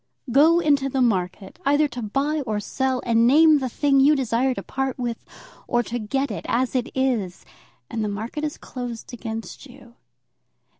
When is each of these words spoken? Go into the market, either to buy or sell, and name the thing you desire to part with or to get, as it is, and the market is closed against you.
Go 0.31 0.59
into 0.59 0.89
the 0.89 0.99
market, 0.99 1.59
either 1.63 1.87
to 1.89 2.01
buy 2.01 2.41
or 2.47 2.59
sell, 2.59 3.03
and 3.05 3.27
name 3.27 3.59
the 3.59 3.69
thing 3.69 3.99
you 3.99 4.15
desire 4.15 4.55
to 4.55 4.63
part 4.63 4.97
with 4.97 5.23
or 5.67 5.83
to 5.83 5.99
get, 5.99 6.31
as 6.49 6.73
it 6.75 6.89
is, 6.95 7.45
and 7.87 8.03
the 8.03 8.09
market 8.09 8.43
is 8.43 8.57
closed 8.57 9.13
against 9.13 9.67
you. 9.67 9.93